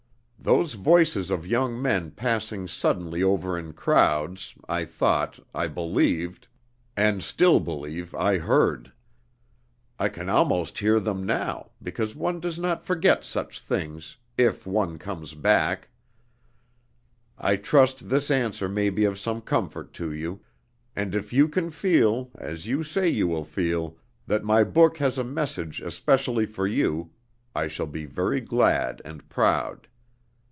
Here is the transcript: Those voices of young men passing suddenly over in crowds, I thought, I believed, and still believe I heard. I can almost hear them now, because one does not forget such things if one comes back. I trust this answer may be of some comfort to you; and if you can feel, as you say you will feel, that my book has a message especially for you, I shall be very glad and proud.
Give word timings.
Those 0.43 0.73
voices 0.73 1.29
of 1.29 1.45
young 1.45 1.79
men 1.79 2.09
passing 2.11 2.67
suddenly 2.67 3.21
over 3.21 3.59
in 3.59 3.73
crowds, 3.73 4.55
I 4.67 4.85
thought, 4.85 5.37
I 5.53 5.67
believed, 5.67 6.47
and 6.97 7.21
still 7.23 7.59
believe 7.59 8.15
I 8.15 8.39
heard. 8.39 8.91
I 9.99 10.09
can 10.09 10.29
almost 10.31 10.79
hear 10.79 10.99
them 10.99 11.27
now, 11.27 11.69
because 11.79 12.15
one 12.15 12.39
does 12.39 12.57
not 12.57 12.83
forget 12.83 13.23
such 13.23 13.59
things 13.59 14.17
if 14.35 14.65
one 14.65 14.97
comes 14.97 15.35
back. 15.35 15.89
I 17.37 17.55
trust 17.55 18.09
this 18.09 18.31
answer 18.31 18.67
may 18.67 18.89
be 18.89 19.05
of 19.05 19.19
some 19.19 19.41
comfort 19.41 19.93
to 19.93 20.11
you; 20.11 20.41
and 20.95 21.13
if 21.13 21.31
you 21.31 21.47
can 21.47 21.69
feel, 21.69 22.31
as 22.35 22.65
you 22.65 22.83
say 22.83 23.07
you 23.07 23.27
will 23.27 23.45
feel, 23.45 23.95
that 24.25 24.43
my 24.43 24.63
book 24.63 24.97
has 24.97 25.19
a 25.19 25.23
message 25.23 25.81
especially 25.81 26.47
for 26.47 26.65
you, 26.65 27.11
I 27.53 27.67
shall 27.67 27.85
be 27.87 28.05
very 28.05 28.41
glad 28.41 29.03
and 29.05 29.29
proud. 29.29 29.87